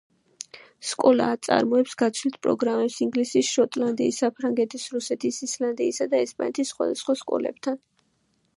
სკოლა 0.91 1.25
აწარმოებს 1.33 1.93
გაცვლით 2.01 2.39
პროგრამებს 2.47 2.95
ინგლისის, 3.07 3.51
შოტლანდიის, 3.57 4.21
საფრანგეთის, 4.25 4.89
რუსეთის, 4.97 5.41
ისლანდიის 5.49 6.05
და 6.15 6.23
ესპანეთის 6.29 6.73
სხვადასხვა 6.75 7.17
სკოლებთან. 7.21 7.79